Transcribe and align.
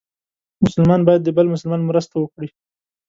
مسلمان 0.63 1.01
باید 1.07 1.21
د 1.23 1.29
بل 1.37 1.45
مسلمان 1.53 1.81
مرسته 1.89 2.15
وکړي. 2.19 2.49